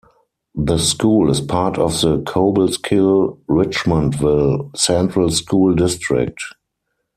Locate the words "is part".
1.29-1.77